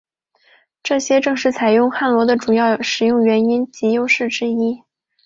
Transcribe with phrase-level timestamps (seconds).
[0.81, 4.81] 这些正是采用汉罗的主要使用原因及优势之一。